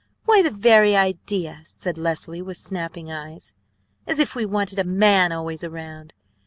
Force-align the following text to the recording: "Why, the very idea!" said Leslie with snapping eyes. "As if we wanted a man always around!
"Why, 0.25 0.41
the 0.41 0.49
very 0.49 0.95
idea!" 0.95 1.61
said 1.63 1.95
Leslie 1.95 2.41
with 2.41 2.57
snapping 2.57 3.11
eyes. 3.11 3.53
"As 4.07 4.17
if 4.17 4.33
we 4.33 4.47
wanted 4.47 4.79
a 4.79 4.83
man 4.83 5.31
always 5.31 5.63
around! 5.63 6.13